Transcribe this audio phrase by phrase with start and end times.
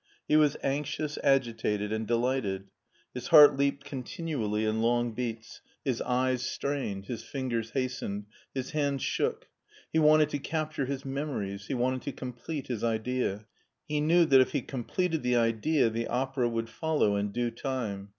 [0.27, 2.69] He was anxious, agitated, and delighted;
[3.13, 9.03] his heart leaped continually in long beats, his eyes strained, his fingers hastened, his hands
[9.03, 9.47] shook.
[9.93, 13.45] He wanted to capture his memories; he wanted to complete his idea;
[13.87, 17.51] he knew that if he com pleted the idea the opera would follow in due
[17.51, 18.09] time.